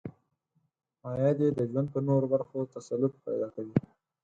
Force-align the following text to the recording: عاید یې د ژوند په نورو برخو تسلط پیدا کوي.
عاید 1.07 1.37
یې 1.43 1.49
د 1.57 1.59
ژوند 1.69 1.87
په 1.93 1.99
نورو 2.07 2.25
برخو 2.33 2.69
تسلط 2.75 3.13
پیدا 3.25 3.47
کوي. 3.55 3.75